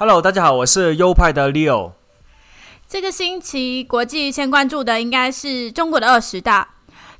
[0.00, 1.92] Hello，大家好，我是优派的 Leo。
[2.88, 6.66] 这个星期国际先关注的应该是中国的二十大。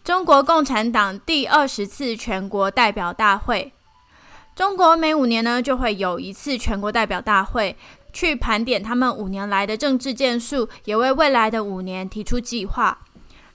[0.03, 3.75] 中国共产党第二十次全国代表大会，
[4.57, 7.77] 中国每五年呢就会有一次全国代表大会，
[8.15, 13.01] 去盘点他们五年来的政治建树，也为未来的五年提出计划。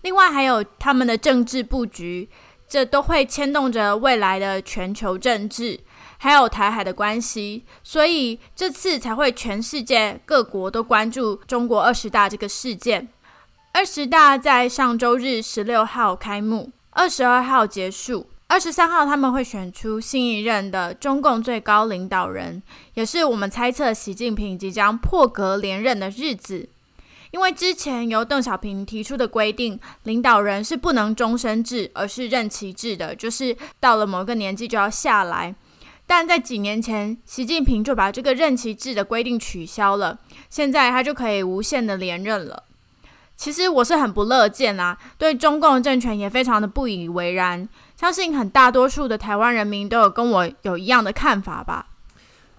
[0.03, 2.29] 另外还有他们的政治布局，
[2.69, 5.79] 这都会牵动着未来的全球政治，
[6.25, 13.07] 还有台海的关系，所以这次才会全世界各国都关注中国二十大这个事件。
[13.73, 22.63] 二十大在上周日十六号开幕，二十二号结束，二十三号他们会选出新一任的中共最高领导人，
[22.95, 26.67] 也是我们猜测习近平即将破格连任的日子。
[27.29, 35.53] 因为之前由邓小平提出的规定，领导人是不能终身制，而是任期制的，就是到了某个年纪就要下来。
[36.07, 42.63] 但在几年前，习近平就把这个任期制的规定取消了，现在他就可以无限的连任了。
[43.35, 47.67] 其实我是很不乐见啊，对中共政权也非常的不以为然。
[47.97, 51.87] 相信很大多数的台湾人民都有跟我有一样的看法吧。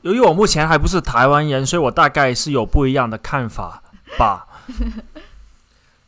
[0.03, 3.83] 由于我目前还不是台湾人，所以我大概是有不一样的看法
[4.19, 4.47] 吧。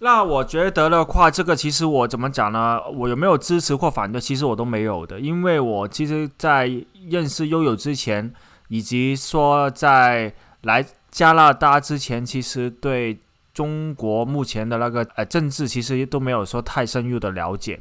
[0.00, 2.80] 那我觉得的话，这个其实我怎么讲呢？
[2.90, 4.20] 我有没有支持或反对？
[4.20, 6.70] 其实我都没有的，因为我其实，在
[7.08, 8.32] 认识悠悠之前，
[8.68, 13.18] 以及说在来加拿大之前，其实对。
[13.54, 17.80] 中国目前的那个呃政治其实都没有说太深入的了解。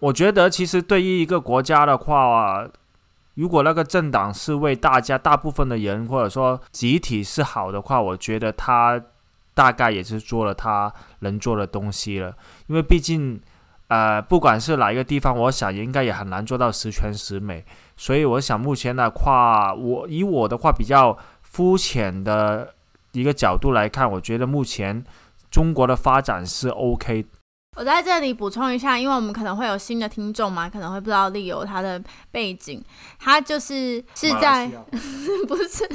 [0.00, 2.66] 我觉得其实对于一个国家的话，
[3.34, 9.00] 如果那个政党是为大家大部分的人或者说集体是好的话，我觉得他
[9.54, 12.36] 大概也是做了他能做的东西了。
[12.66, 13.40] 因为毕竟
[13.88, 17.64] 呃不管是哪一个地方，我想应该也很难做到十全十美。
[17.96, 22.74] 所以我想目前的话，我以我的话比较肤浅的。
[23.14, 25.04] 一个角度来看，我觉得目前
[25.48, 27.24] 中国的发展是 OK。
[27.74, 32.82] 我在这里补充一下，因为我们可能会有新的听众嘛，可能会不知道利友他的背景，
[33.18, 34.70] 他就是是在
[35.48, 35.88] 不是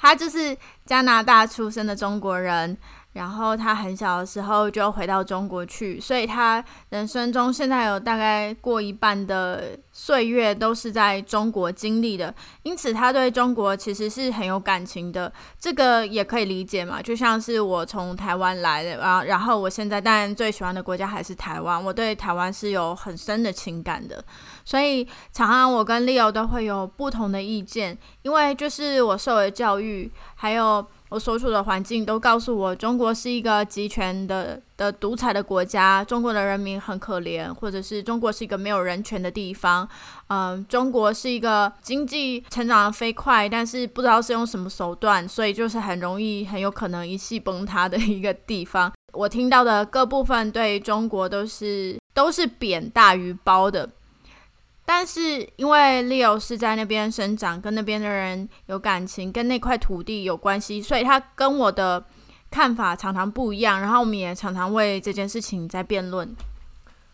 [0.00, 0.56] 他就是
[0.86, 2.76] 加拿大出生的中国人。
[3.12, 12.32] 然后他很小的时候就回到中国去，所以他人生中现在有大概过一半的岁月都是在中国经历的，
[12.62, 15.32] 因此他对中国其实是很有感情的。
[15.58, 24.22] 这个也可以理解嘛，就像是我从台湾来的，然后然后我现在当然最喜欢的国家还是台湾，我对台湾是有很深的情感的。
[24.64, 30.86] 所以常常我跟 Leo 都会有不同的意见，因为就是我受的教育还有。
[31.10, 39.88] 我所处的环境都告诉我，中国是一个集权的的独裁的国家，中国的人民很可怜，或者是中国是一个没有人权的地方。
[40.28, 48.92] 嗯，中国是一个经济成长的飞快，但是不知道是用什么手段，所以就是很容易很有可能一气崩塌的一个地方。
[49.14, 53.88] 我听到的各部分对中国都是都是贬大于褒的。
[54.90, 62.02] 但是因为 Leo 是在那边生长，跟那边的人有感情，跟那块土地有关系，所以他跟我的
[62.50, 63.78] 看法常常不一样。
[63.82, 66.34] 然后我们也常常为这件事情在辩论。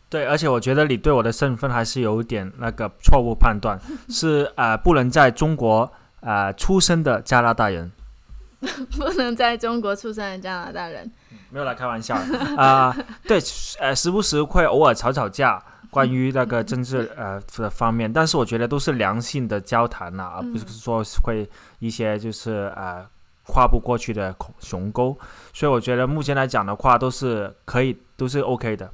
[0.08, 3.76] 对，而且我觉得你对我的身份还是有点那个错误判断，
[4.08, 7.90] 是呃不能在中国呃出生的加拿大人，
[8.96, 11.10] 不能在中国出生的加拿大人，
[11.50, 12.14] 没有来开玩笑
[12.56, 12.96] 啊。
[13.26, 13.40] 对，
[13.80, 15.60] 呃，时不时会偶尔吵吵架。
[15.94, 21.48] 关于那个政治呃的方面，但是我觉得都是良性的交谈呐，而不是说会
[21.78, 23.06] 一些就是呃
[23.46, 24.34] 跨不过去的
[24.68, 25.16] 鸿沟，
[25.52, 28.90] 所以我觉得目前来讲的话，都是可以，都是 OK 的。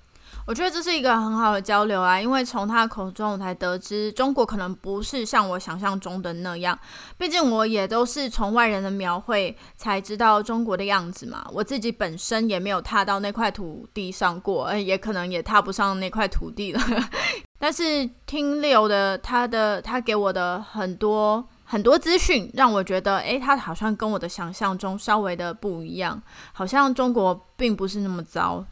[0.51, 6.77] 我觉得这是一个很好的交流啊，因为从他口中我才得知，中国可能不是像我想象中的那样。
[7.17, 16.83] 毕竟我也都是从外人的描绘才知道中国的样子嘛，我自己本身也没有踏到那块土地上过，也可能也踏不上那块土地了。
[17.57, 26.21] 但是听柳的他的他给我的很多很多资讯，让我觉得，诶，他好像跟我的想象中稍微的不一样，
[26.53, 28.67] 好像中国并不是那么糟。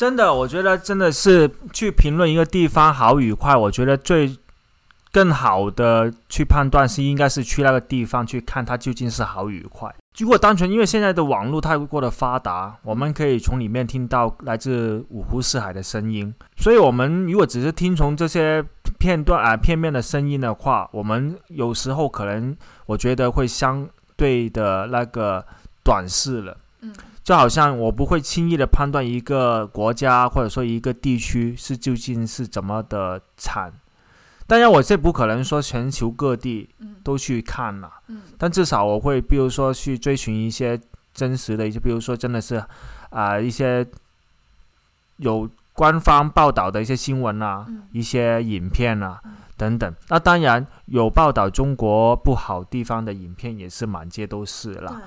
[0.00, 4.34] 真的，我觉得真的是去评论一个地方好与坏，我觉得最
[5.12, 9.94] 更好的去判断是应该是去那个地方去看它究竟是好与坏。
[10.16, 18.64] 如果单纯因为现在的网络太过的发达，我们可以从里面听到来自五湖四海的声音，所以我们如果只是听从这些
[18.98, 22.56] 片段啊片面的声音的话，我们有时候可能
[22.86, 23.86] 我觉得会相
[24.16, 25.44] 对的那个
[25.84, 26.56] 短视了。
[26.80, 26.90] 嗯，
[27.30, 33.72] 就好像我不会轻易的判断一个国家或者说一个地区是究竟是怎么的惨。
[34.48, 36.68] 当然，我这不可能说全球各地
[37.04, 40.76] 都去看了，嗯，但至少我会，比如说去追寻一些
[41.14, 42.60] 真实的一些，比如说真的是
[43.10, 43.86] 啊一些
[45.18, 49.20] 有官方报道的一些新闻啊，一些影片啊
[49.60, 49.94] 等等。
[50.08, 55.02] 那当然有报道中国不好地方的影片也是满街都是了。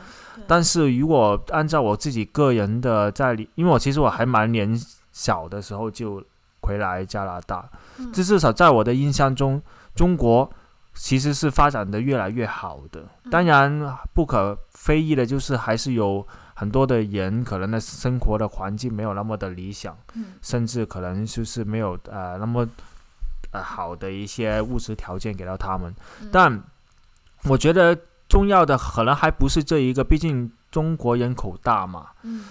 [0.48, 4.80] 但是如果按照我自己个人的在里，因为我其实我还蛮年
[5.12, 6.24] 小的时候就。
[6.66, 7.70] 回来加拿大，
[8.14, 9.62] 这至少在我的印象中，
[9.94, 10.50] 中国
[10.94, 13.04] 其实是发展的越来越好的。
[13.30, 19.94] 当然，不可非议的就是还是有很多的人可能的生活的环境没有那么的理想，
[20.42, 22.66] 甚至可能就是没有呃那么
[23.54, 25.96] 呃好的一些物质条件给到他们。
[26.30, 26.62] 但
[27.46, 27.98] 我觉得
[28.28, 32.08] 重要的可能还不是这一个，毕竟中国人口大嘛。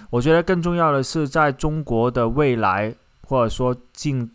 [0.08, 2.94] 我觉得更重要的是在中国的未来。
[3.24, 4.30] 或者说近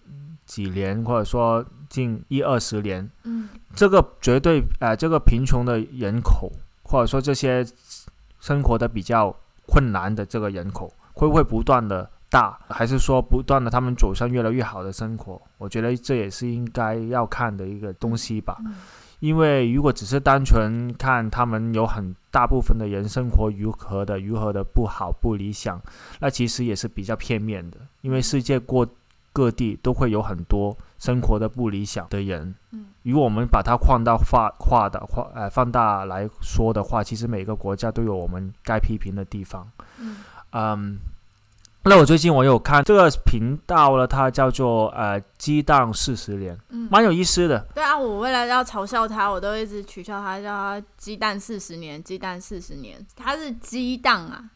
[0.45, 7.63] 几年，或者说近一二十年，嗯，这个绝对，呃，这个贫穷的人口，或者说这些
[8.39, 9.35] 生活的比较
[9.67, 15.41] 困难的这个人口，会不会不断的大，还是说不断的他们走向越来越好的生活？
[15.57, 18.57] 我觉得这也是应该要看的一个东西吧。
[19.19, 25.81] 因为如果只是单纯看他们有很大部分的人生活如何的如何的不好不理想，
[26.19, 27.77] 那其实也是比较片面的。
[28.01, 28.87] 因为世界过
[29.33, 32.53] 各地都会有很多生活的不理想的人。
[32.71, 39.67] 嗯，如果我们把它放大化化的话，呃，放大来说的话，其实每个国家都有我们该批评的地方。
[39.99, 40.17] 嗯，
[40.51, 40.99] 嗯。
[41.87, 47.65] 那我最近我有看这个频道了，它叫做呃鸡蛋四十年，嗯，蛮有意思的。
[47.73, 54.49] 对啊，我为了要嘲笑他，我都一直取笑他，叫他鸡蛋四十年，鸡蛋四十年，他是鸡蛋啊。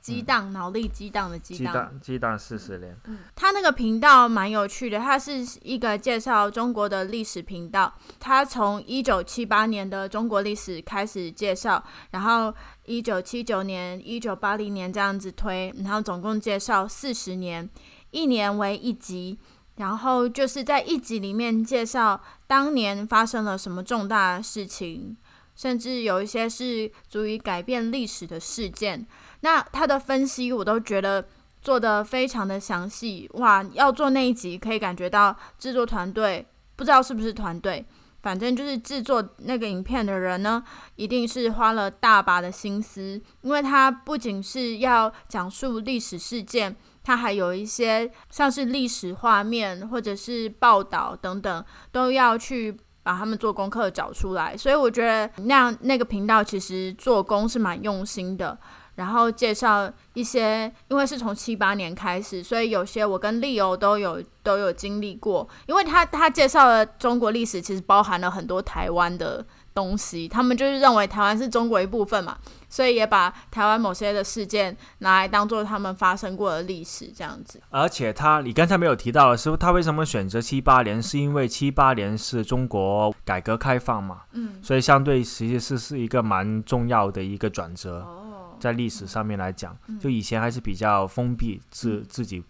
[0.00, 2.96] 激荡，脑力激荡的激荡，激荡四十年。
[3.04, 7.92] 嗯，他那个频道蛮有趣的，他是一个介绍中国的历史频道。
[8.18, 11.82] 他从一九七八年的中国历史开始介绍，
[12.12, 12.54] 然后
[12.88, 17.68] 一九七九年、一九八零年这样子推，然后总共介绍四十年，
[18.10, 19.38] 一年为一集。
[19.76, 25.16] 然后就是在一集里面介绍当年发生了什么重大的事情，
[25.54, 29.06] 甚至有一些是足以改变历史的事件。
[29.42, 31.24] 那他的分析我都觉得
[31.62, 33.62] 做的非常的详细哇！
[33.72, 36.44] 要做那一集，可以感觉到制作团队
[36.74, 37.86] 不知道是不是团队，
[38.22, 40.62] 反正就是制作那个影片的人呢，
[40.96, 54.56] 一定是花了大把的心思，因为他不仅是要讲述历史事件，他还有一些像是历史画面或者是报道等等，都要去把他们做功课找出来。
[54.56, 58.58] 所以我觉得那样那个频道其实做工是蛮用心的。
[58.98, 65.48] 然后介绍一些，因为是从七八年开始，所以有些我跟丽欧都有都有经历过。
[65.66, 72.38] 因为他他介绍的中国历史，其实包含了很多台湾的东西，他们就是认为台湾是中国一部分嘛，
[72.68, 77.62] 所以也把台湾某些的事件拿来当做他们发生过的历史这样子。
[77.70, 81.00] 而且他，你刚才没有提到的是，他为什么选择七八年？
[81.00, 84.22] 是因为七八年是中国改革开放嘛？
[84.32, 88.00] 嗯，所以相对其实是是一个蛮重要的一个转折。
[88.00, 88.24] 哦。
[88.58, 92.42] 在历史上面来讲，就以前还是比较封闭，自自己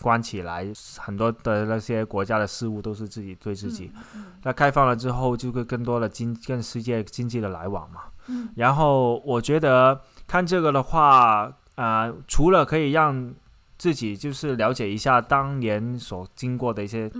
[0.00, 0.66] 关起来，
[0.98, 3.90] 很多的那些国家的事务都是自己对自己。
[4.42, 8.02] 那开放了之后，就会更多的经跟世界经济的来往嘛。
[8.56, 13.32] 然后我觉得看这个的话，啊，除了可以让
[13.76, 17.10] 自己就是了解一下当年所经过的一些。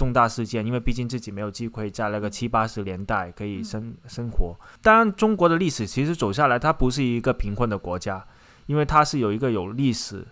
[0.00, 4.56] 重大事件，因为毕竟自己没有机会在那个七八十年代可以生生活。
[4.80, 8.24] 当然，中国的历史其实走下来，它不是一个贫困的国家，
[8.64, 10.26] 因为它是有一个有历史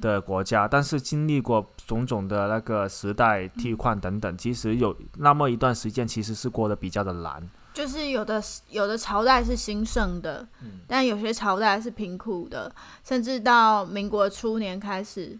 [0.00, 0.66] 的国家。
[0.66, 7.48] 但是经历过种种的那个时代替换等等，其实有那么一段时间，其实是过得比较的难。
[7.72, 10.44] 就是有的有的朝代是兴盛的，
[10.88, 15.38] 但有些朝代是贫苦的，甚至到民国初年开始，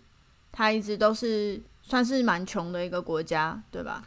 [0.52, 1.60] 它一直都是。
[1.86, 4.02] 算是蛮穷的一个国家，对吧？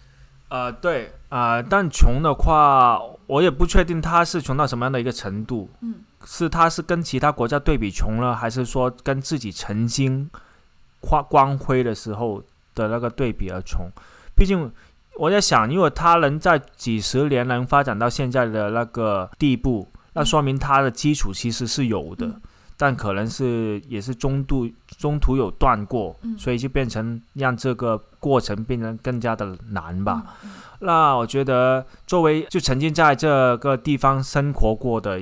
[0.50, 5.70] 呃，对，呃，但穷的话，我也不确定他是穷到什么样的一个程度。
[5.82, 10.30] 嗯，是他是跟其他国家对比穷了，还是说跟自己曾经
[11.02, 12.42] 光光辉的时候
[12.74, 13.90] 的那个对比而穷？
[14.36, 14.72] 毕竟，
[15.18, 22.40] 我在想，如果他能在几十年能发展到现在的那个地步，那说明他的基础其实是有的，
[22.78, 30.24] 但可能是也是中度中途有断过，所以就变成让这个过程变得更加的难吧。
[30.80, 35.20] 那我觉得，作为就曾经在这个地方生活过的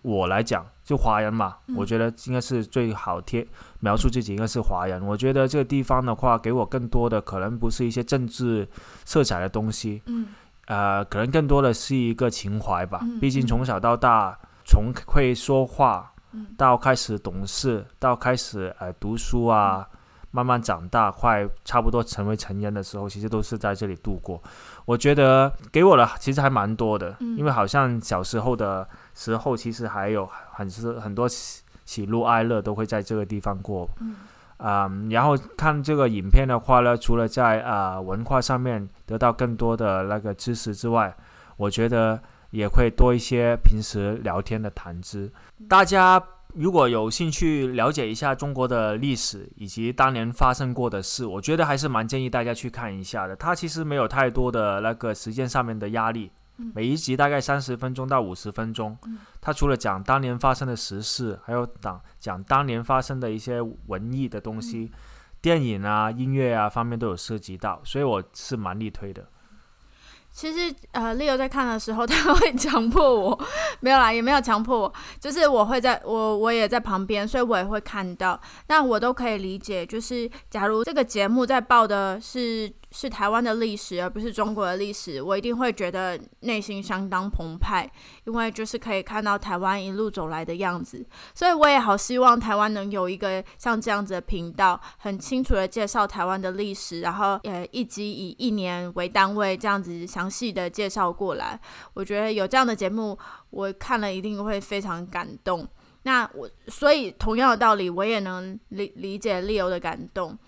[0.00, 3.46] 我来讲，就华人嘛，我觉得应该是最好贴
[3.80, 5.04] 描述自己应该是华人。
[5.06, 8.66] 我觉得这个地方的话，给我更多的可能不是一些政治
[9.04, 10.28] 色彩的东西，嗯，
[10.68, 13.00] 呃，可能更多的是一个情怀吧。
[13.20, 16.13] 毕竟从小到大，从会说话
[16.56, 19.86] 到开始懂事，到开始呃读书啊。
[20.34, 24.42] 慢慢长大，快差不多成为成人的时候，其实都是在这里度过。
[24.84, 33.88] 我觉得给我的其实还蛮多的，因为好像小时候的时候，其实还有很是很多喜喜怒哀乐都会在这个地方过。
[34.00, 34.16] 嗯，
[34.56, 41.14] 啊，然后看这个影片的话呢，除了在啊文化上面得到更多的那个知识之外，
[41.56, 42.20] 我觉得
[42.54, 45.30] 也会多一些平时聊天的谈资。
[45.68, 46.22] 大家。
[46.56, 53.34] 如果有兴趣了解一下中国的历史以及当年发生过的事，我觉得还是蛮建议大家去看一下的。
[53.34, 56.30] 它其实没有太多的那个时间上面的压力，
[56.72, 58.96] 每一集大概三十分钟到五十分钟。
[59.40, 64.92] 它除了讲当年发生的时事，还有讲讲当年发生的一些文艺的东西，
[65.42, 69.26] 电影啊、音乐啊方面都有涉及到，所以我是蛮力推的。
[70.34, 73.40] 其实，呃，Leo 在看的时候，他会强迫我，
[73.78, 82.70] 没有啦，也没有强迫我，就是我会在我我也在旁边，所以我也会看到，那我都可以理解，就是假如这个节目在报的是。
[82.96, 87.90] 是台湾的历史，而不是中国的历史，我一定会觉得内心相当澎湃，
[88.24, 101.60] 因为就是可以看到台湾一路走来的样子，所以我也好希望台湾能有一个像这样子的频道，很清楚的介绍台湾的历史，然后呃一集以一年为单位这样子详细的介绍过来。
[101.94, 103.18] 我觉得有这样的节目，
[103.50, 105.66] 我看了一定会非常感动。
[106.04, 110.38] 那我所以同样的道理，我也能理理解 Leo 的感动。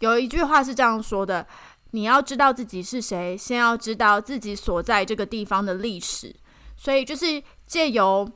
[0.00, 1.46] 有一句话是这样说的：
[1.92, 6.34] 你要知道自己是谁，先要知道自己所在这个地方的历史。
[6.76, 8.30] 所以，就是借由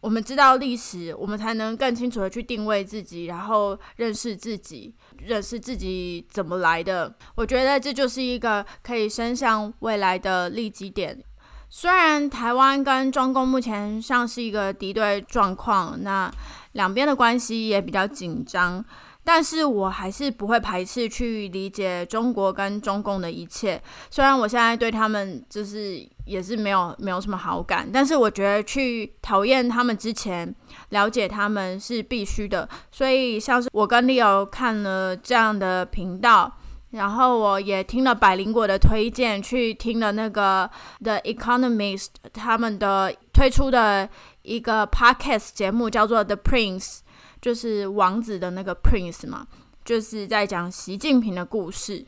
[0.00, 7.14] 我们知道历史，我们才能更清楚的去定位自己，然后认识自己，认识自己怎么来的。
[7.34, 11.22] 我觉得这就是一个可以伸向未来的利基点。
[11.68, 16.32] 虽然台湾跟中共目前像是一个敌对状况，那
[16.72, 18.84] 两边的关系也比较紧张。
[19.24, 30.52] 但是我还是不会排斥去理解中国跟中共的一切，虽然我现在对他们就是也是没有没有什么好感，但是我觉得去讨厌他们之前，
[30.88, 32.68] 了解他们是必须的。
[32.90, 36.52] 所以像是我跟 Leo 看了这样的频道，
[36.90, 40.68] 然后我也听了百灵果的推荐，去听了那个
[41.00, 44.08] The Economist 他们的推出的
[44.42, 46.98] 一个 podcast 节目，叫做 The Prince。
[47.42, 49.44] 就是王子的那个 Prince 嘛，
[49.84, 52.06] 就是在讲习近平的故事，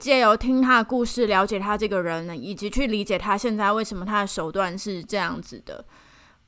[0.00, 5.84] 借由听他的故事，了解他这个人，以及去理解他现在为什么他的手段是这样子的，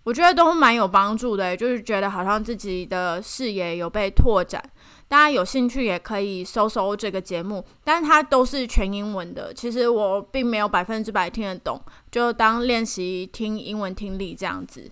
[0.03, 1.57] 我觉得都蛮有帮助的。
[1.57, 4.61] 就是觉得好像自己的视野有被拓展。
[5.07, 9.55] 大家有兴趣也可以搜搜这个节目，但是它都是全英文的。
[9.55, 14.91] 其实我并没有百分之百听得懂，就当练习听英文听力这样子。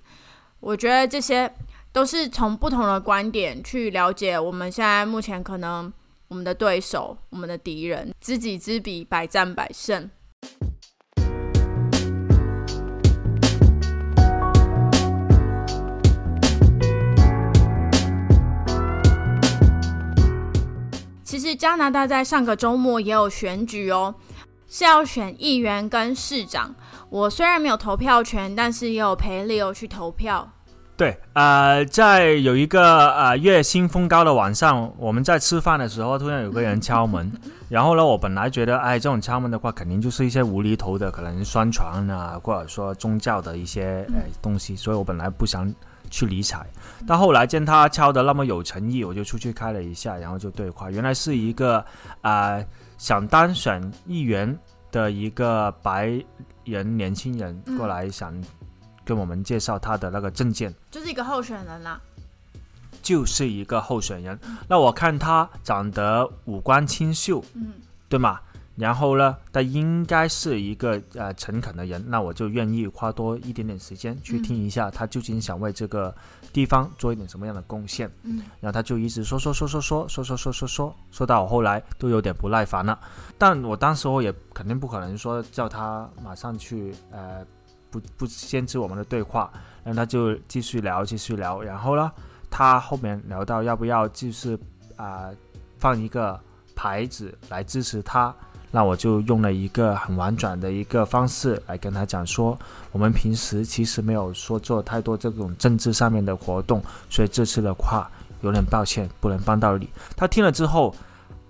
[0.61, 1.53] 我觉得这些。
[1.99, 5.93] 都是从不同的观点去了解我们现在目前可能
[6.29, 10.09] 我们的对手、我们的敌人，知己知彼，百战百胜。
[21.25, 24.15] 其实加拿大在上个周末也有选举哦，
[24.69, 26.77] 是要选议员跟市长。
[27.11, 30.53] 我虽然没有投票权，但是也有陪 Leo 去投票。
[30.99, 37.31] 对，呃，在有一个呃月薪风高的晚上，我们在吃饭的时候，突然有个人敲门，
[37.69, 45.73] 然后呢，我本来觉得，哎，这种敲门的话，肯定就是一些无厘头的，可能宣传啊，或者说宗教的一些呃东西，所以我本来不想
[46.11, 46.67] 去理睬。
[47.07, 51.85] 但后来见他敲的那么有诚意，我就出去开了一下，然后就对话，原来是一个
[52.23, 52.61] 啊
[52.97, 54.59] 想当选议员
[54.91, 56.21] 的一个白
[56.65, 58.35] 人年轻人过来想。
[59.09, 61.99] 跟我们介绍他的那个证件，就是一个候选人啦，
[63.01, 64.39] 就是一个候选人。
[64.69, 67.73] 那我看他长得五官清秀，嗯，
[68.07, 68.39] 对吗？
[68.77, 76.15] 然后呢，他应该是一个呃诚恳的人，那我就愿意花多一点点时间去听一下他究竟想为这个
[76.53, 78.09] 地方做一点什么样的贡献。
[78.25, 83.01] 嗯，然后他就一直说说说说说说说说说说，说到我后来都有点不耐烦了。
[83.39, 87.45] 但我当时候也肯定不可能说叫他马上去呃
[87.91, 89.51] 不不限制我们的对话，
[89.85, 92.11] 然后他就继续聊继续聊，然后呢，
[92.51, 94.59] 他后面聊到要不要就是
[94.97, 95.31] 啊、
[95.79, 96.39] 放一个
[96.75, 98.35] 牌子来支持他。
[98.71, 102.59] 那我就用了一个很婉转的一个方式来跟他讲说，
[102.93, 108.11] 我们平时其实没有说做太多这种政治上面的活动，所以这次的话
[108.43, 109.89] 有点抱歉，不能帮到你。
[110.15, 110.95] 他听了之后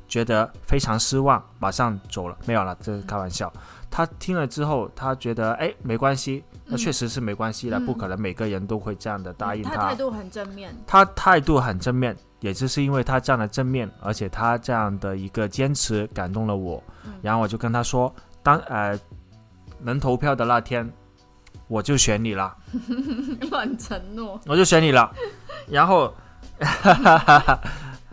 [0.06, 2.38] 觉得非常失望，马上走了。
[2.46, 3.52] 没有了，这是开玩笑。
[3.90, 10.74] 他听了之后，他觉得哎没关系，那确实是没关系了，嗯不可能每个人都会这样的答应他态度很正面。
[10.86, 16.82] 他态度很正面，也就是因为他这样的正面，而且他这样的一个坚持感动了我。
[17.06, 18.98] 嗯然后我就跟他说，当呃
[19.80, 20.88] 能投票的那天，
[21.66, 22.56] 我就选你了，
[23.50, 25.12] 乱承诺，我就选你了。
[25.66, 26.12] 然后，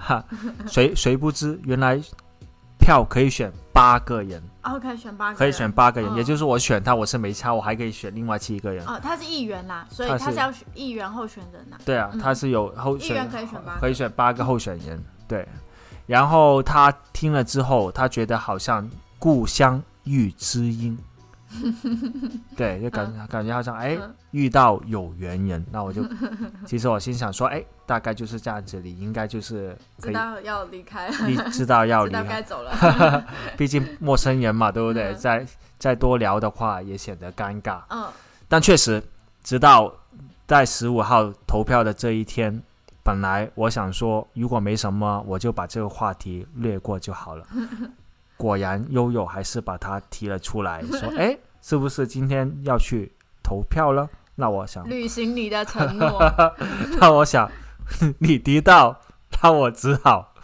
[0.68, 2.02] 谁谁不知原来
[2.86, 8.86] 票可以选八个人，哦，可以选八个人，可以选八个人，嗯也就是我选他，我是没差，我还可以选另外七个人。
[8.86, 11.78] 哦，他是议员啦，所以他是他是要选议员候选人呐。
[11.84, 15.48] 对啊，嗯他是有候议员选可以选八个可以选八个候选人，对。
[16.06, 18.88] 然后他听了之后，他觉得好像
[19.18, 20.96] 故乡遇知音，
[22.56, 25.66] 对，就感感觉好像哎嗯遇到有缘人。
[25.72, 26.04] 那我就
[26.66, 33.26] 其实我心想说，哎，大概就是这样子，你应该就是可以，知道要离开，你知道要 离开该走了。
[33.58, 35.12] 毕竟陌生人嘛，对不对？
[35.12, 35.46] 嗯再
[35.78, 37.82] 再多聊的话也显得尴尬。
[37.90, 38.08] 嗯，
[38.48, 39.04] 但确实，
[39.44, 39.94] 直到
[40.48, 42.62] 在十五号投票的这一天，
[43.04, 47.46] 本来我想说，如果没什么，我就把这个话题略过就好了。
[48.38, 54.08] 果然，悠悠还是把它提了出来，说：“哎，是不是今天要去投票了？”
[54.38, 56.22] 那我想，履行你的承诺。
[57.02, 57.50] 那我想，
[58.20, 59.02] 你提到，
[59.42, 60.36] 那我只好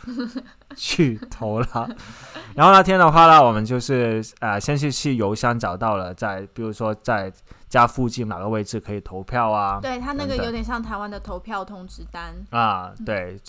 [0.76, 1.90] 去投了。
[2.56, 7.32] 然后那天的话呢，我们就是呃，先去去邮箱找到了在，比如说在
[7.70, 12.34] 家附近哪个位置可以投票啊，对他那个有点像台湾的投票通知单。
[12.50, 13.40] 啊，对，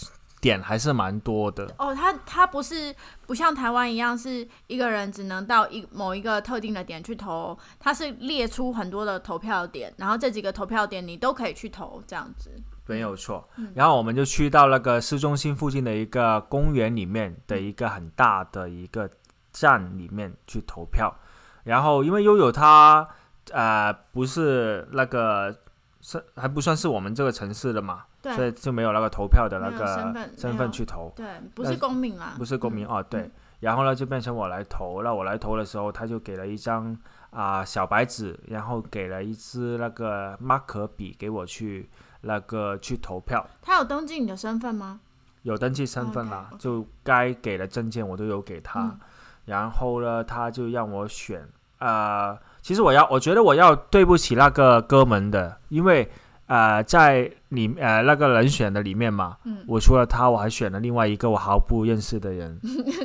[0.43, 1.73] 点还是蛮多的。
[1.79, 2.95] 哦，他他不是
[3.27, 12.51] 不像台湾一样是一个人只能到一某一个特定的点去投，他是列出很多的投票点，然后这几个投票点你都可以去投，这样子。
[12.87, 19.09] 没有错嗯，然后我们就去到那个市中心附近的一个公园里面的一个很大的一个
[19.53, 21.15] 站里面去投票。
[21.63, 23.09] 然后因为悠悠他
[23.53, 25.57] 呃不是那个
[26.01, 33.31] 是还不算是我们这个城市的嘛，所对以就没有那个投票的那个身份身份去投，对，不是公民啦，不是公民哦，对嗯。
[33.61, 35.03] 然后呢，就变成我来投。
[35.03, 36.97] 那我来投的时候，他就给了一张
[37.31, 41.89] 啊、小白纸，然后给了一支那个马克笔给我去
[42.23, 43.45] 那个去投票。
[43.61, 45.01] 他有登记你的身份吗？
[45.43, 48.81] 有登记身份啦 OK，OK 就该给的证件我都有给他。
[48.81, 48.99] 嗯
[49.45, 51.45] 然后呢，他就让我选。
[51.79, 56.09] 呃，其实我要，我觉得我要对不起那个哥们的，因为
[56.53, 62.61] 呃，在里呃那个人选的里面嘛，嗯，我除了他，我还选了另外一个我毫不认识的人。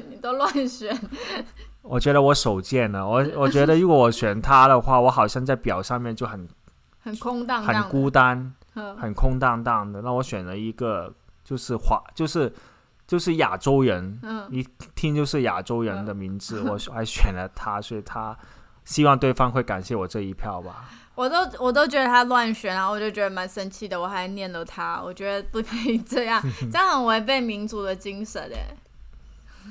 [0.10, 0.94] 你都乱选，
[1.82, 6.46] 我觉得我手贱了，我我觉得如果我选他的话，我好像在表上面就很
[7.00, 10.02] 很空荡荡，很孤单，嗯很空荡荡的。
[10.02, 11.14] 那我选了一个
[11.46, 12.52] 就是华，就是
[13.08, 18.38] 就是亚洲人，嗯，一听就是亚洲人的名字， 我还选了他，所以他
[18.88, 20.90] 希望对方会感谢我这一票吧。
[21.14, 28.78] 我都我都觉得他乱选，然后我就觉得蛮生气的，我还念了他，我觉得不可以这样， 这样很违背民主的精神哎。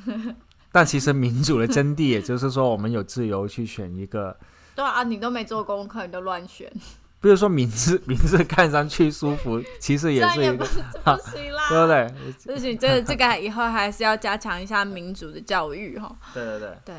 [0.71, 4.37] 但其实民主的真谛，也就是说，我们有自由去选一个，
[4.75, 6.71] 对啊，你都没做功课，你都乱选，
[7.23, 12.55] 比如说名字，名字看上去舒服，其实也是一个，不这不行啦，对不对？
[12.55, 16.15] 不行，这个这个以后还是要加强一下民主的教育哈。
[16.35, 16.71] 对对对。
[16.85, 16.95] 对，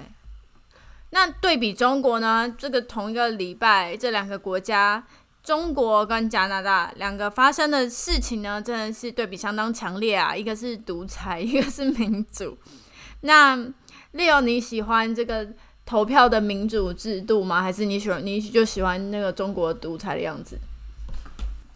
[1.11, 2.53] 那对比中国呢？
[2.57, 5.03] 这个同一个礼拜，这两个国家，
[5.41, 10.35] 中国跟加拿大两个发生的事情呢，真的是对比相当强烈啊！
[10.35, 12.57] 一个是独裁，一个是民主。
[13.21, 13.57] 那
[14.13, 15.47] Leo，你喜欢这个
[15.85, 17.61] 投票的民主制度吗？
[17.61, 20.57] 还是你喜欢你就喜欢那个中国独裁的样子？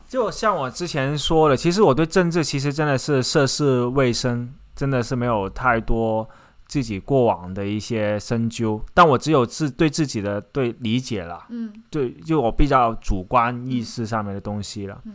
[0.10, 6.30] 就像我之前说的，其实我对政治其实真的是涉世未深，真的是没有太多
[6.72, 14.98] 自己过往的一些深究，但我只有自对自己的对理解了，嗯对，就我比较主观意识上面的东西了。
[15.04, 15.14] 嗯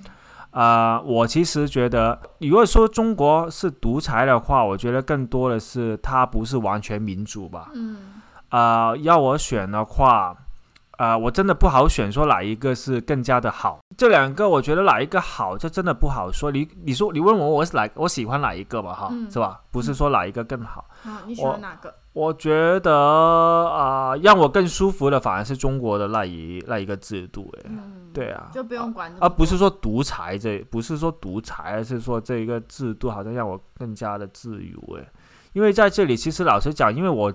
[0.51, 7.71] 呃，我其实觉得，如果说中国是独裁的话，我觉得更多的是它不是完全民主吧。
[7.75, 10.37] 嗯呃，要我选的话，
[10.99, 13.81] 呃，我真的不好选，说哪一个是更加的好。
[13.99, 16.51] 这两个我觉得哪一个好，这真的不好说。
[16.51, 19.61] 你你说你问我我是哪我喜欢哪一个吧，哈，是吧？
[19.71, 20.87] 不是说哪一个更好。
[21.05, 21.95] 啊，你喜欢哪个？
[22.15, 22.95] 我觉得
[23.69, 27.71] 啊，让我更舒服的反而是中国的那一那一个制度，哎，
[28.15, 35.05] 对啊，就不用管，而不是说独裁，这不是说独裁，而是说这一个制度好像让我更加的自由，哎，
[35.53, 37.31] 因为在这里其实老实讲，因为我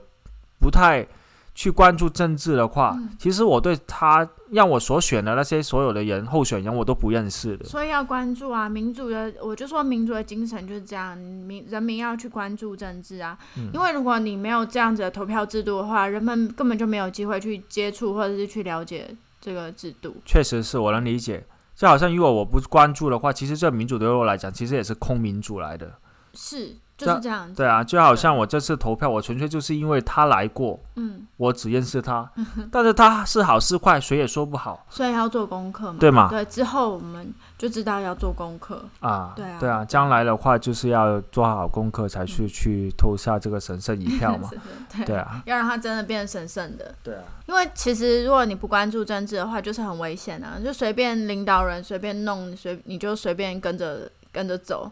[0.59, 1.07] 不太。
[1.53, 7.65] 去关注政治的话，其实我对他让我所选的那些所有的人候选人，我都不认识的。
[7.65, 13.37] 所以要关注啊，民主的，我就说民主的精神就是这样，民人民要去关注政治啊。
[13.73, 20.15] 因为如果你没有这样子的投票制度的话，人们根本就没有机会去接触或者是去了解这个制度。
[20.25, 25.93] 确实是我能理解，就好像如果我不关注的话，其实这民主对我来讲，其实也是空民主来的。
[26.33, 26.77] 是。
[27.05, 32.29] 就是这样，对啊，就好像我这次投票，我纯粹就是因为他来过，嗯，我只认识他，
[32.71, 36.29] 但是他是好是坏，谁也说不好，所以要做功课嘛，对嘛？
[36.29, 38.83] 对，之后我们就知道要做功课。
[38.99, 44.49] 啊，对啊，对啊，将来的话就是要做好功课，才去去投下这个神圣一票嘛，
[45.05, 45.15] 对。
[45.15, 54.91] 啊，要让他真的变神圣的，对啊，因为其实如果你不关注政治的话，就是很危险啊，就随便领导人随便弄，随你就随便跟着跟着走，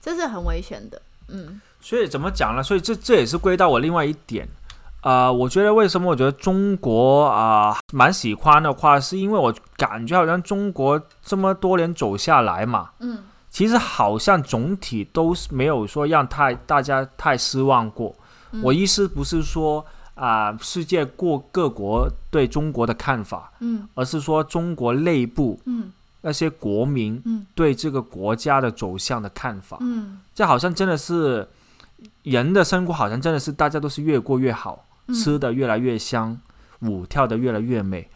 [0.00, 1.00] 这是很危险的，
[1.32, 1.60] 嗯。
[1.82, 2.62] 所以怎么讲呢？
[2.62, 4.46] 所以这这也是归到我另外一点，
[5.00, 18.14] 啊，我觉得为什么我觉得中国啊蛮喜欢的话，是因为我感觉好像中国这么多年走下来嘛，嗯，其实好像总体都是没有说让太大家太失望过。
[18.62, 19.82] 我意思不是说
[20.14, 25.90] 啊世界各各国对中国的看法，嗯，而是说中国内部，嗯，
[26.22, 31.48] 那些国民，嗯，对这个国家的走向的看法，嗯，这好像真的是。
[32.22, 36.40] 人的生活好像真的是大家都是越过越好，吃的越来越香，
[36.80, 38.08] 舞跳的越来越美，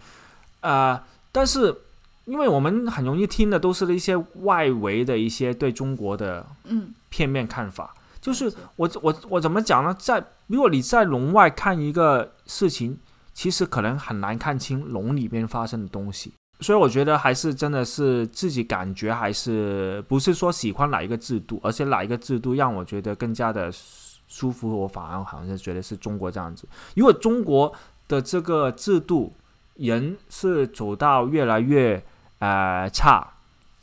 [0.61, 1.05] 啊！
[1.31, 1.83] 但是
[2.25, 9.95] 因为我们很容易听的都是一些外围的一些对中国的嗯片面看法，就是我我我怎么讲呢？
[9.99, 12.97] 在如果你在笼外看一个事情，
[13.35, 16.33] 其实可能很难看清笼里边发生的东西。
[16.65, 23.71] 所以我觉得还是真的是自己感觉还是不是说喜欢哪一个制度，而且哪一个制度让我觉得更加的
[24.29, 26.67] 舒服，我反而好像是觉得是中国这样子。
[26.95, 27.71] 因为中国
[28.09, 29.31] 的这个制度
[29.75, 32.03] 人是走到越来越
[32.39, 33.29] 呃差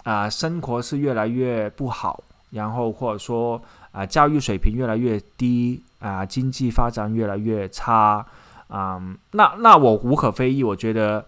[0.04, 8.26] 啊，生活是越来越不好，然后或者说啊教育水平越来越低啊，经济发展越来越差
[8.70, 9.00] 啊，
[9.34, 11.24] 那那我无可非议，我觉得。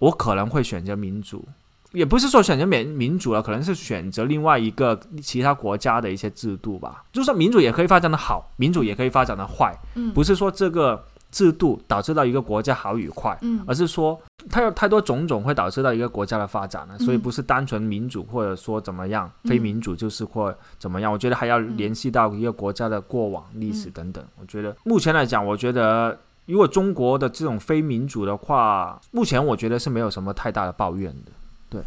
[0.00, 1.46] 我可能会选择民主，
[1.92, 7.04] 也不是说选择民民主了，可能是选择另外一个其他国家的一些制度吧。
[7.12, 21.12] 就说民主也可以发展的好，民主也可以发展的坏，嗯，不是说这个制度导致到一个国家好与坏，嗯，而是说它有太多种种会导致到一个国家的发展了，所以不是单纯民主或者说怎么样，非民主就是或怎么样。
[21.12, 24.24] 我觉得还要联系到一个国家的过往历史等等。
[24.40, 26.18] 我觉得目前来讲，我觉得。
[26.50, 31.32] 如果中国的这种非民主的话，目前我觉得是没有什么太大的抱怨的。
[31.68, 31.80] 对，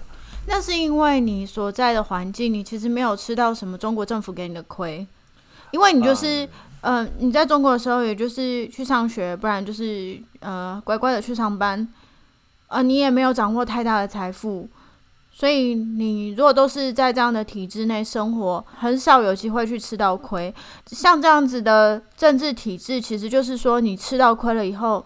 [0.47, 5.05] 那是因为你所在的环境，你其实没有吃到什么中国政府给你的亏，
[5.71, 6.47] 因为你就是，
[6.81, 11.87] 嗯，你在中国的时候，也就是去上学，不然就是呃乖乖的去上班，
[12.67, 14.69] 呃，你也没有掌握太大的财富。
[15.35, 20.53] 所以你如果都是在这样的体制内生活，很少有机会去吃到亏。
[20.85, 25.03] 像这样子的政治体制，其实就是说你吃到亏了以后，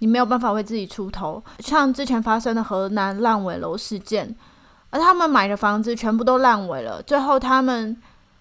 [0.00, 1.40] 你没有办法为自己出头。
[1.60, 4.34] 像之前发生的河南烂尾楼事件，
[4.90, 7.96] 而他们买的房子全部都烂尾了，最后他们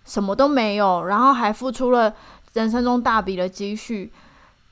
[0.06, 2.12] 什么都没有，然后还付出了
[2.54, 4.12] 人生中大笔的积蓄。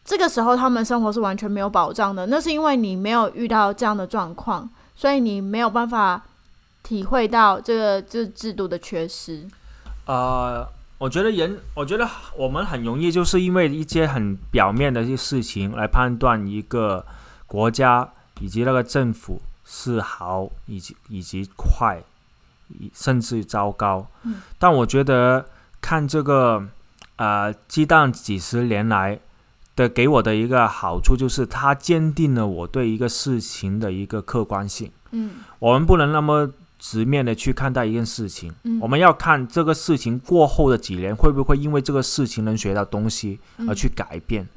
[0.03, 2.25] 这个时候他们生活是完全没有保障的。
[2.25, 6.23] 那是因为你没有遇到这样的状况，所以你没有办法。
[6.85, 9.43] 体会到这个这制度的缺失，
[10.05, 10.63] 呃，
[10.99, 17.03] 我觉得人，我觉得我们很容易就是因为一些很表面的一些事情来判断一个
[17.47, 18.07] 国家
[18.39, 22.03] 以及那个政府是好以及以及快，
[22.93, 24.05] 甚至糟糕。
[24.21, 25.43] 嗯，但我觉得
[25.81, 26.63] 看这个
[27.15, 29.19] 呃鸡蛋几十年来
[29.75, 34.91] 的给我的一个好处，就是它坚定了我对一个事情的一个客观性。
[35.09, 36.51] 嗯，我们不能那么。
[36.87, 44.47] 直面的去看待一件事情，我们要看这个事情过后的几年会不会因为这个事情能学到东西而去改变。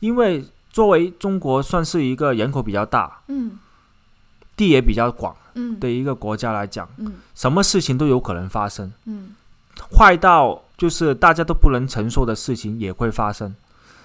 [0.00, 3.52] 因为作为中国算是一个人口比较大，嗯，
[4.54, 9.30] 地也比较广，嗯，的一个国家来讲，嗯，什么事情都有可能发生，嗯，
[9.96, 13.56] 坏到就是大家都不能承受的事情也会发生。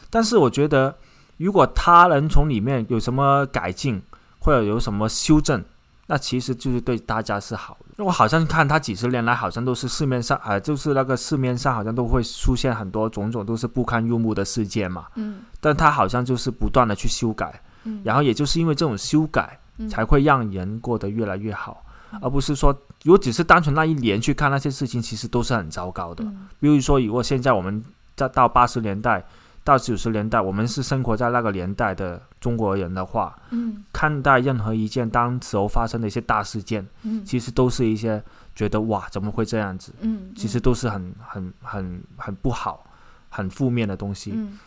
[0.10, 0.96] 但是我觉得
[1.36, 4.02] 如果他能从里面有什么改进，
[4.40, 5.62] 或者有什么修正，
[6.08, 8.04] 那其实就是对大家是好的。
[8.04, 15.08] 我好像看他几十年来，好像都是市面上啊，就是那个市面上好像都会出现很多种种都是不堪入目的事件嘛。
[15.16, 21.84] 嗯但他好像就是不断的去修改，嗯，然后也就是因为这种修改，嗯才会让人过得越来越好，
[22.22, 22.72] 而不是说
[23.04, 26.24] 如果只是单纯那一年去看那些事情，其实都是很糟糕的。
[26.24, 27.84] 嗯比如说，如果现在我们
[28.16, 29.26] 再到八十年代
[29.66, 33.84] 到九十年代，我们是生活在那个年代的中国人的话，嗯。
[33.92, 37.26] 看待任何一件当时候发生的一些大事件，嗯。
[37.26, 38.24] 其实都是一些
[38.54, 42.86] 觉得哇怎么会这样子，嗯，其实都是很很很很不好、
[43.30, 44.34] 很负面的东西。
[44.36, 44.60] 嗯。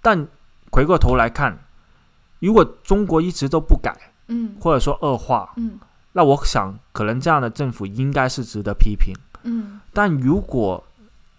[0.00, 0.24] 但
[0.70, 1.58] 回过头来看，
[2.38, 3.92] 如果中国一直都不改，
[4.28, 4.54] 嗯。
[4.60, 5.80] 或者说恶化，嗯。
[6.12, 9.12] 那我想可能这样的政府应该是值得批评。
[9.42, 9.80] 嗯。
[9.92, 10.84] 但如果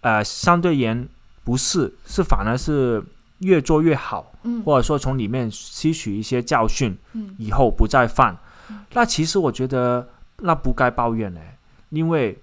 [0.02, 1.08] 呃相对言
[1.46, 3.00] 不是，是反而是
[3.38, 8.36] 越做越好，嗯，或者说从里面吸取一些教训，嗯以后不再犯
[8.68, 11.40] 嗯，那其实我觉得那不该抱怨呢，
[11.90, 12.36] 因为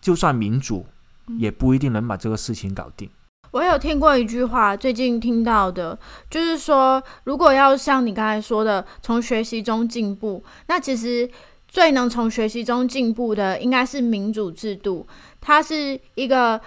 [0.00, 0.86] 就算民主，
[1.26, 3.10] 嗯也不一定能把这个事情搞定。
[3.50, 5.98] 我有听过一句话，最近听到的，
[6.30, 11.28] 就是说，如果要像你刚才说的，从学习中进步，那其实
[11.66, 15.04] 最能从学习中进步的，应该是民主制度。
[15.40, 16.60] 它是一个，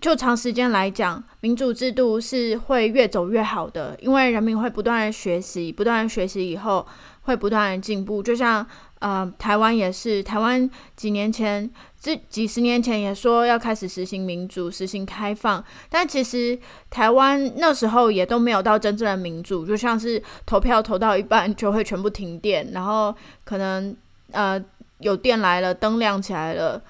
[0.00, 6.86] 就长时间来讲，民主制度是会越走越好的，因为人民会不断的学习，不断的学习以后
[7.22, 8.22] 会不断的进步。
[8.22, 8.64] 就像
[9.00, 11.70] 呃，台湾也是，台湾几年前。
[12.00, 16.56] 这几十年前也说要开始实行民主、实行开放，但其实
[16.88, 23.94] 台湾那时候也都没有到真正的民主，就像是投票投到一半就会全部停电，然后可能
[24.30, 24.64] 呃
[25.00, 26.80] 有电来了，灯亮起来了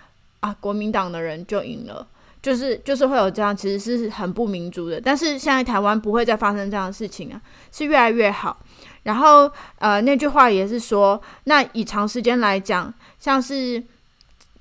[0.40, 2.06] 啊，国民党的人就赢了，
[2.42, 5.00] 就是就是会有这样，其实是很不民主的。
[5.00, 7.40] 但是现在台湾不会再发生这样的事情啊，
[7.72, 8.56] 是越来越好。
[9.04, 13.82] 然后呃那句话也是说，那以长时间来讲，像是。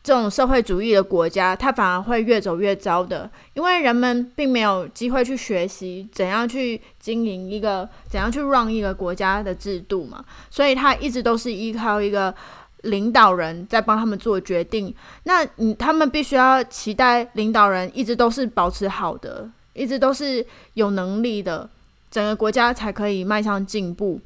[0.04, 12.34] 这种社会主义的国家，它反而会越走越糟的，因为人们并没有机会去学习怎样去经营一个、怎样去让一个国家的制度嘛，所以它一直都是依靠一个
[12.84, 14.94] 领导人在帮他们做决定。
[15.24, 21.70] 那你他们必须要期待领导人一直都是保持好的，一直都是有能力的，
[22.10, 24.20] 整个国家才可以迈向进步。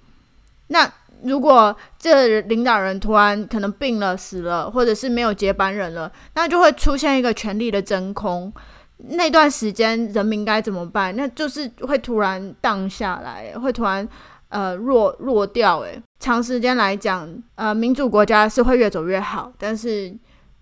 [0.67, 0.91] 那
[1.23, 8.51] 如果这领导人突然可能病了、死了，或者是没有接班人了，那就会出现一个权力的真空。
[8.97, 11.15] 那段时间人民该怎么办？
[11.15, 14.07] 那就是会突然荡下来，会突然
[14.49, 15.79] 呃弱弱掉。
[15.79, 20.07] 诶，长时间来讲，呃，民主国家是会越走越好，但是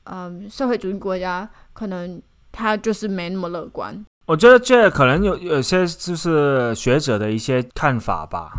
[0.06, 2.20] 嗯、呃，社会主义国家可能
[2.50, 4.06] 它就是没那么乐观。
[4.26, 8.50] 我觉得这可能有有些就是学者的一些看法吧。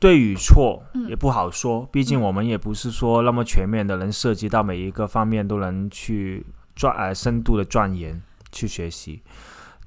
[0.00, 9.22] 对与错也不好说，毕竟我们也不是说那么全面的，能涉及到每一个方面都能去钻呃深度的钻研去学习。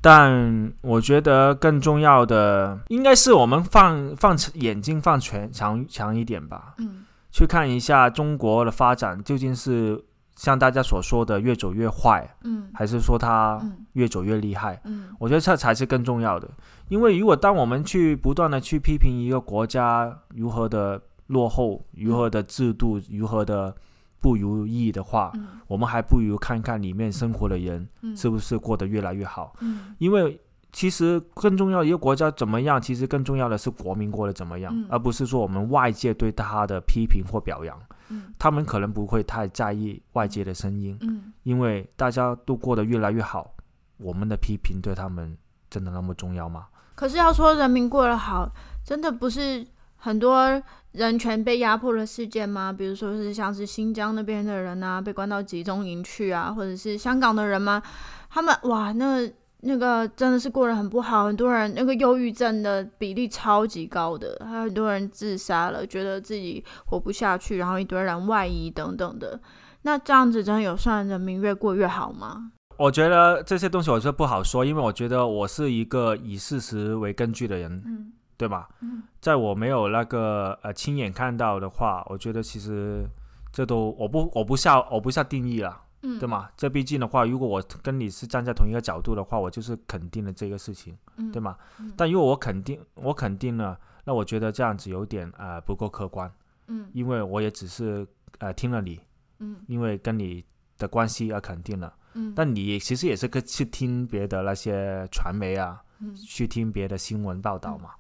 [0.01, 10.01] 但我觉得更重要的应该是我们放放眼睛放全强强一点吧，嗯，去看一下中国的发展究竟是
[10.35, 13.85] 像大家所说的越走越坏，嗯，还是说它嗯。
[13.93, 14.79] 越走越厉害？
[14.85, 15.09] 嗯。
[15.17, 16.47] 我觉得这才是更重要的，
[16.89, 23.75] 因为如果当我们去不断的去批评一个国家如何的落后、如何的制度、如何的
[24.19, 29.55] 不如意的话，嗯我们还不如看看里面生活的人嗯，是不是过得越来越好。
[29.61, 30.39] 嗯因为
[30.73, 37.77] 其实更重要一个国家怎么样，其实更重要的是国民过得怎么样，嗯而不是说我们外界对他的批评或表扬。
[38.09, 43.53] 嗯他们可能不会太在意外界的声音，嗯因为大家都过得越来越好，
[43.97, 45.37] 我们的批评对他们
[45.69, 46.67] 真的那么重要吗？
[46.95, 48.49] 可是要说人民过得好，
[48.83, 49.65] 真的不是
[49.97, 50.61] 很多
[50.93, 52.71] 人权被压迫的事件吗？
[52.71, 57.81] 比如说是像是新疆那边的人啊，被关到集中营去啊，或者是香港的人吗？
[58.29, 59.29] 他们哇，那
[59.61, 69.39] 那个真的是过得很不好，很多人那个忧郁症的比例超级高的，还有很多人自杀了，觉得自己活不下去，然后一堆人外移等等的。
[69.81, 72.51] 那这样子真的有算人民越过越好吗？
[72.77, 78.69] 我觉得这些东西我觉得不好说，因为我觉得我是一个以事实为根据的人，嗯对吧？
[78.81, 83.05] 嗯在我没有那个呃亲眼看到的话，我觉得其实
[83.51, 86.27] 这都我不我不下我不下定义了，嗯，对？
[86.27, 86.49] 吗？
[86.55, 91.57] 这毕竟的话，如果我跟你是站在同一个角度的话，我就是肯定了这个事情，嗯，对吗？
[91.79, 96.31] 嗯但如果我肯定我肯定了，那我觉得这样子有点呃不够客观，
[96.67, 98.99] 嗯因为我也只是呃听了你，
[99.39, 100.45] 嗯因为跟你
[100.77, 101.93] 的关系而肯定了。
[102.13, 105.81] 嗯，但你其实也是可去听别的那些传媒啊，
[106.15, 107.91] 去听别的新闻报道嘛。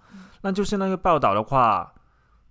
[0.41, 1.93] 那就是那个报道的话，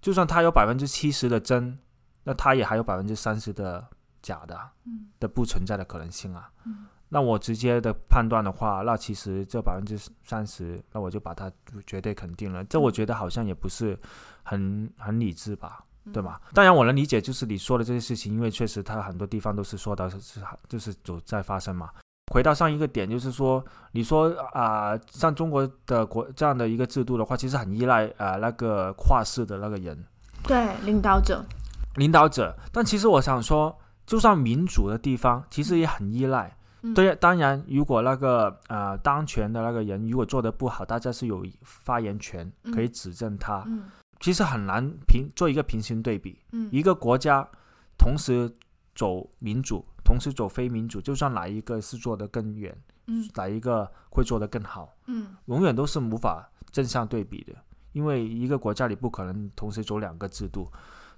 [0.00, 1.78] 就算它有百分之七十的真，
[2.24, 3.86] 那它也还有百分之三十的
[4.22, 4.58] 假的，
[5.18, 6.50] 的不存在的可能性啊。
[7.08, 11.50] 那我直接的判断的话，那其实这百分之三十，那我就把它
[11.86, 12.64] 绝对肯定了。
[12.64, 13.98] 这我觉得好像也不是
[14.42, 15.82] 很很理智吧。
[16.12, 16.40] 对吧？
[16.54, 21.90] 当然我能理解，就是你说的这些事情，因为确实它很多地方都是说的是是就是有在发生嘛。
[22.32, 30.04] 回到上一个点，就是说，你说啊，像中国的国这样的一个制度的话，其实很依赖啊那个跨世的那个人，
[30.42, 31.44] 对领导者，
[31.94, 32.56] 领导者。
[32.72, 36.56] 但其实我想说，就算民主的地方，其实也很依赖。
[36.94, 43.64] 对，当然如果那个呃当权的那个人如果做的不好，大家是有发言权可以指正他。
[44.20, 46.38] 其实很难平做一个平行对比。
[46.52, 47.46] 嗯，一个国家
[47.98, 48.52] 同时
[48.96, 57.52] 走民主，同时走非民主，就算哪一个是做得更远，嗯，哪一个会做得更好，嗯，永远都是无法正向对比的。
[57.92, 60.68] 因为一个国家里不可能同时走两个制度。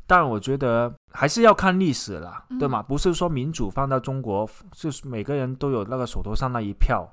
[0.06, 2.82] 但我觉得还是要看历史啦，对吗？
[2.82, 7.06] 不是说民主放到中国，就是每个人都有那个手头上那一票，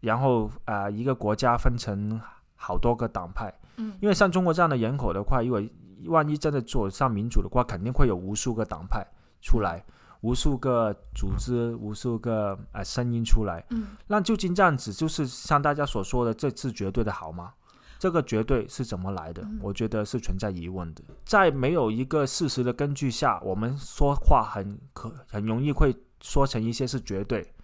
[0.00, 2.20] 然后啊，一个国家分成
[2.56, 3.54] 好多个党派。
[3.76, 5.62] 嗯，因为像中国这样的人口的话，如果
[6.06, 9.06] 万一真的走上民主的话，肯定会有无数个党派
[9.46, 9.84] 出来，
[10.22, 13.64] 无数个组织，无数个呃声音出来。
[13.70, 17.54] 嗯，那究竟这样子就是像大家所说的，这次绝对的好吗？
[17.98, 19.46] 这个绝对是怎么来的？
[19.62, 21.02] 我觉得是存在疑问的。
[21.24, 27.54] 在没有一个事实的根据下，我们说话很可很容易会说成一些是绝对，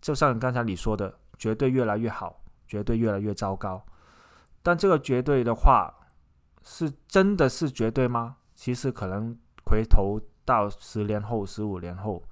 [0.00, 3.84] 就像刚才你说的，绝对越来越好，绝对越来越糟糕。
[4.62, 5.94] 但这个绝对的话，
[6.64, 8.36] 是真的是绝对吗？
[8.54, 12.22] 其实可能回头到十年后、十五年后，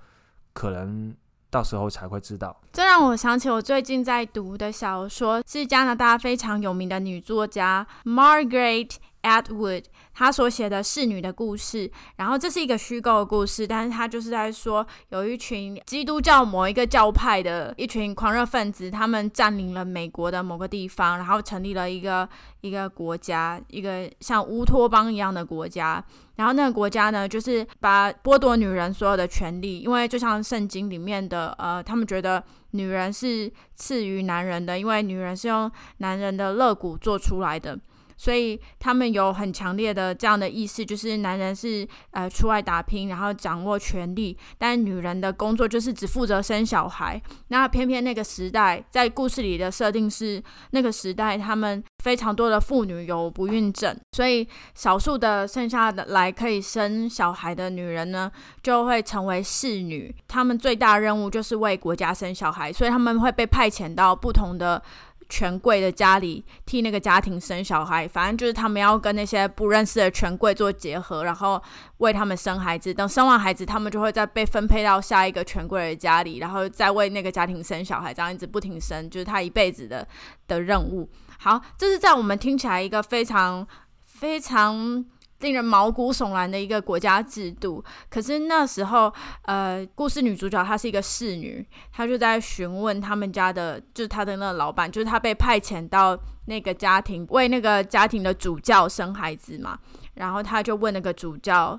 [0.54, 1.14] 可能
[1.50, 2.58] 到时候才会知道。
[2.72, 9.84] 这让我想起我最近在读的小说，是加拿大非常有名的女作家 Margaret Atwood。
[10.14, 22.26] 他所写的侍女的故事，然后这是一个虚构的故事，但是他就是在说，有一群基督教某一个教派的一群狂热分子，他们占领了美国的某个地方，然后成立了一个
[22.62, 26.02] 一个国家，一个像乌托邦一样的国家。
[26.36, 37.78] 然后那个国家呢，就是把剥夺女人所有的权利，因为就像圣经里面的，呃，他们觉得女人是次于男人的，因为女人是用男人的肋骨做出来的。
[38.16, 47.20] 所以他们有很强烈的这样的意识，就是男人是呃出外打拼，然后掌握权力，但女人的工作就是只负责生小孩。
[47.48, 58.30] 那偏偏那个时代，在故事里的设定是那个时代，他们非常多的妇女有不孕症，所以少数的剩下的来可以生小孩的女人呢，
[58.62, 60.14] 就会成为侍女。
[60.26, 64.82] 她们最大任务就是为国家生小孩，所以他们会被派遣到不同的。
[65.28, 71.62] 权贵的家里替那个家庭生小孩，反正就是他们要跟那些不认识的权贵做结合，然后
[71.98, 72.92] 为他们生孩子。
[72.94, 80.06] 等生完孩子，他们就会再被分配到下一个权贵的家里，然后再为那个家庭生小孩，这样一直不停生，就是他一辈子的
[80.46, 81.08] 的任务。
[81.38, 83.66] 好，这是在我们听起来一个非常
[84.04, 85.04] 非常。
[85.40, 87.84] 令人毛骨悚然的一个国家制度。
[88.08, 99.78] 可是那时候，呃，故事女主角她是一个侍女，她就在询问他们家的，就是她的那个老板，就是她被派遣到那个家庭为那个家庭的主教生孩子嘛。
[100.14, 101.78] 然后她就问那个主教，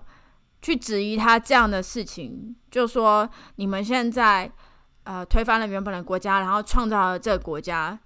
[0.62, 4.52] 去质疑他这样的事情，就说：你们现在
[5.04, 7.98] 呃推翻了原本的国家，然后创造了这个国家，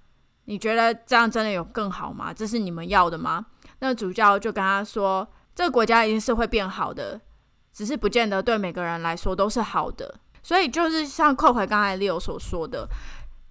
[0.45, 2.33] 你觉得这样真的有更好吗？
[2.33, 3.47] 这是你们要的吗？
[3.79, 5.27] 那主教就跟他说。
[5.61, 7.21] 这个国家一定是会变好的，
[7.71, 10.11] 只是不见得对每个人来说都是好的。
[10.41, 12.89] 所以就是像扣回刚才 Leo 所说的，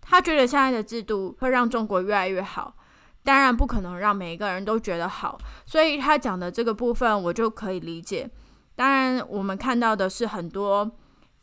[0.01, 2.75] 他觉得现在的制度会让中国越来越好，
[3.23, 5.39] 当然不可能让每一个人都觉得好。
[5.65, 8.29] 所以他讲的这个部分我就可以理解。
[8.75, 10.91] 当然，我们看到的是很多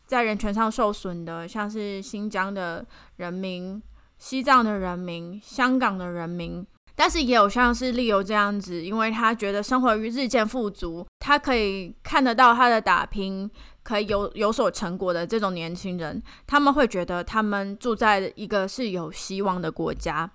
[0.05, 3.81] 在人权上受损的，像是新疆的人民、
[4.17, 6.67] 西藏的人民、香港的人民。
[6.99, 13.47] 但是也有像是利由这样子，因为他觉得生活于日渐富足，他可以看得到他的打拼
[13.83, 20.27] 可以有有所成果的这种年轻人，他们会觉得他们住在一个是有希望的国家。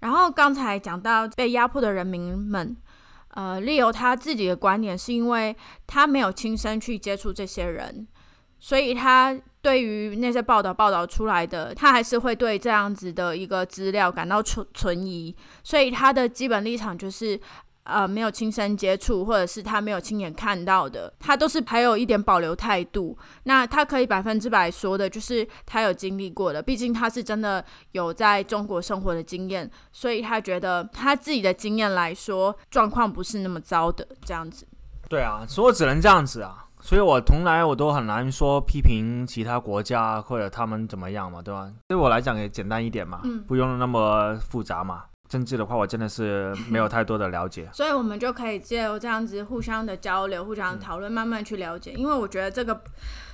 [0.00, 2.76] 然后刚才讲到被压迫的人民们，
[3.28, 5.56] 呃，利由他自己的观点是因为
[5.86, 8.06] 他没有亲身去接触这些人，
[8.60, 9.40] 所以他。
[9.64, 17.40] 对于那些报道报道出来的，他还是会对这样子的一个资料感到存存疑，所以他的基本立场就是，
[17.84, 23.16] 呃没有亲身接触，或者是他没有亲眼看到的，他都是还有一点保留态度。
[23.44, 34.66] 那他可以百分之百说的就是他有经历过的，毕竟他是真的有在中国生活的经验，所以他觉得他自己的经验来说，状况不是那么糟的这样子。
[35.08, 36.63] 对啊，所以只能这样子啊。
[36.84, 41.72] 所以我从来我都很难说批评其他国家或者他们怎么样嘛，对吧？
[41.88, 45.04] 对我来讲也简单一点嘛，不用那么复杂嘛。
[45.26, 47.66] 政治的话，我真的是没有太多的了解。
[47.72, 51.92] 所以我们就可以借由这样子互相的交流、互相讨论，慢慢去了解。
[51.94, 52.78] 因为我觉得这个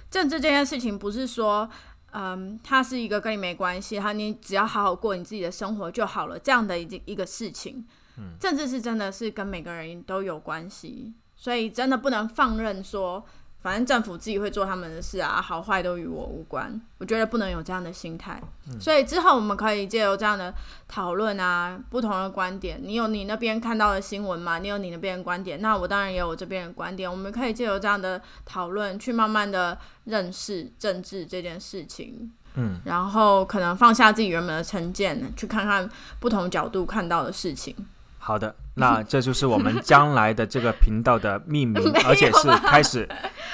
[0.09, 1.68] 政治这件事情，不是说，
[2.12, 7.84] 嗯，它是一个跟你没关系，它你只要好好过你自己的生活就好了，这样的一一个事情。
[8.16, 13.26] 嗯，政治是真的是跟每个人都有关系，所以真的不能放任说。
[13.62, 16.80] 反正政府自己会做他们的事啊，好坏都与我无关。
[16.98, 18.40] 我觉得不能有这样的心态，
[18.80, 20.52] 所以之后我们可以借由这样的
[20.88, 22.80] 讨论啊，不同的观点。
[22.82, 24.58] 你有你那边看到的新闻嘛？
[24.58, 27.11] 你有你那边的观点，那我当然也有我这边的观点。
[27.11, 32.32] 我们可以借由这样的讨论，去慢慢的认识政治这件事情。
[32.54, 35.88] 嗯，然后可能放下自己原本的成见，去看看
[36.18, 37.76] 不同角度看到的事情。
[38.23, 43.09] 好的，那这就是我们将来的这个频道的命名， 而且是开始，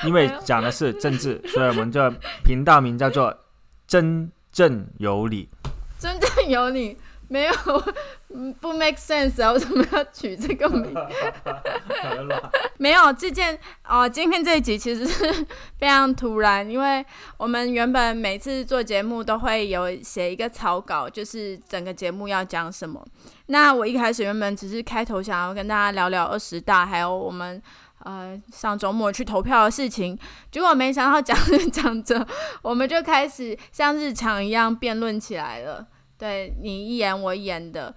[0.05, 2.11] 因为讲的是政治， 所以我们这
[2.45, 3.35] 频道名叫做
[3.87, 5.49] “真正有理”。
[5.99, 6.99] 真正有理。
[7.29, 7.53] 没有，
[8.61, 9.53] 不 make sense 啊！
[9.53, 10.95] 为什么要取这个名？
[12.79, 13.59] 没有这件
[13.89, 15.47] 哦，今天这一集其实是
[15.79, 17.05] 非常突然，因为
[17.39, 23.03] 我们原本每次做节目都会有写一个草稿，就是整个节目要讲什么。
[23.47, 27.63] 那我一开始原本只是开头想要跟大家聊聊二十大，还有我们
[28.05, 30.19] 呃上周末去投票的事情，
[30.51, 32.27] 结果没想到讲着讲着，
[32.63, 35.87] 我们就开始像日常一样辩论起来了。
[36.19, 37.95] 对你一言我一言的，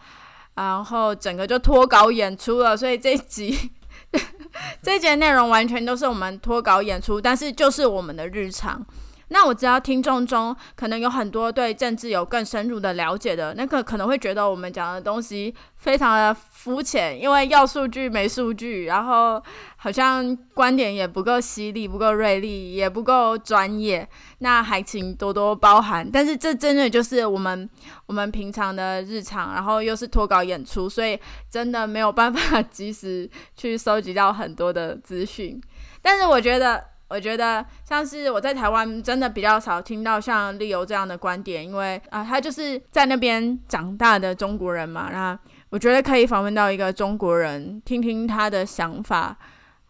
[0.68, 3.72] 然后整个就脱稿演出了，所以这一集
[4.84, 8.86] 这一集内容完全都是我们脱稿演出，但是就是我们的日常。
[9.30, 19.42] 那我知道听众中可能有很多对政治有更深入的了解的，那个可能会觉得我们讲的东西非常的肤浅，因为要数据没数据，然后
[19.78, 24.08] 好像观点也不够犀利、不够锐利、也不够专业，
[24.40, 26.10] 那还请多多包涵。
[26.12, 27.70] 但是这真的就是我们
[28.08, 31.18] 我们平常的日常，然后又是脱稿演出，所以
[31.50, 35.62] 真的没有办法及时去收集到很多的资讯。
[36.02, 36.84] 但是我觉得。
[37.10, 45.10] 我觉得像是我在台湾真的比较少听到像利友这样的观点，因为啊，他就是在那边长大的中国人嘛。
[45.12, 45.38] 那
[45.72, 49.36] 我觉得可以访问到一个中国人，听听他的想法，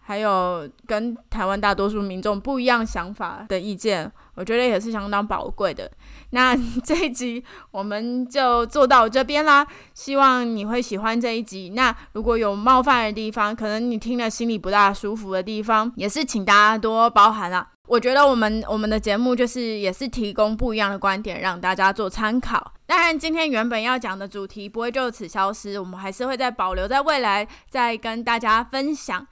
[0.02, 4.10] 还有跟台湾大多数民众不一样想法的意见，
[4.40, 5.92] 我觉得也是相当宝贵的。
[6.30, 11.74] 那 这一集我们就做到这边啦，希望你会喜欢这一集。
[11.76, 17.68] 那如果有冒犯的地方，可能你听了心里不大舒服的地方，也是请大家多包涵啦。
[17.86, 22.74] 我觉得我们我们的节目就是也是提供不一样的观点，让大家做参考。
[22.86, 29.28] 当然，今天原本要讲的主题不会就此消失，我们还是会在保留在未来再跟大家分享。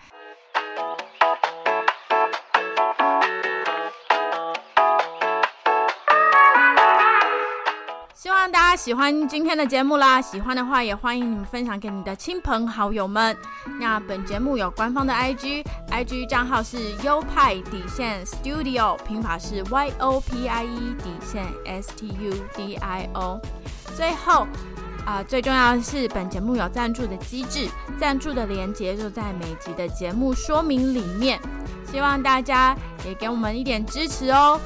[8.52, 10.22] 大家喜欢今天的节目啦！
[10.22, 13.36] 喜欢的话也欢迎你们分享给你的亲朋好友们。
[13.78, 23.42] 那本节目有官方的 IG，IG 账号是优派底线 Studio，拼法是 Y O P I E 底线 S T U D I O。
[23.98, 24.48] 最后
[25.06, 27.68] 啊，最重要的是本节目有赞助的机制，
[28.00, 31.38] 赞助的连接就在每集的节目说明里面。
[31.92, 32.74] 希望大家
[33.06, 34.58] 也给我们一点支持哦。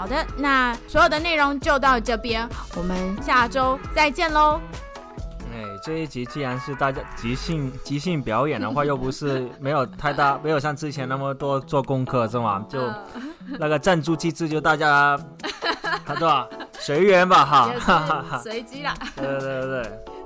[0.00, 4.58] 好的，那所有的内容就到这边，我们下周再见喽。
[5.52, 12.64] 哎，这一集既然是大家即兴 即兴表演的话，又不是没有太大， 没有像之前那么多做功课是吗？
[12.66, 12.90] 就
[13.58, 15.20] 那个赞助机制，就大家，
[16.08, 16.48] 对吧？
[16.78, 18.94] 随缘吧，哈，随机啦。
[19.14, 19.82] 对对对对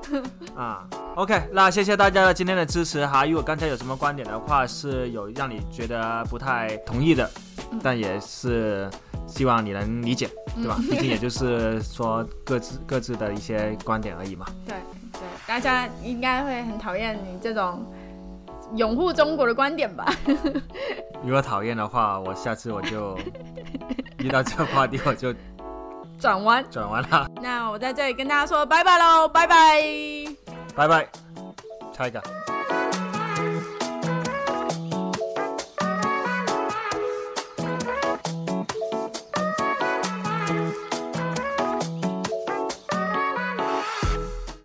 [0.08, 0.22] 对，
[0.54, 0.84] 啊
[1.16, 3.26] ，OK，那谢谢大家的今天的支持哈。
[3.26, 7.28] 如果刚才有什么观点的话，是有让你觉得不太同意的，
[7.82, 8.88] 但也是。
[9.26, 10.76] 希望你能理解，对吧？
[10.90, 14.46] 毕竟也就是说各自各自的一些观点而已嘛。
[14.66, 14.76] 对
[15.12, 17.84] 对，大家应该会很讨厌你这种
[18.76, 20.04] 拥护中国的观点吧？
[21.24, 23.16] 如果讨厌的话，我下次我就
[24.18, 25.34] 遇到这个话题我就
[26.18, 27.28] 转弯转弯了。
[27.42, 29.82] 那我在这里跟大家说拜拜喽，拜拜，
[30.74, 31.08] 拜拜，
[31.96, 32.53] 下一个。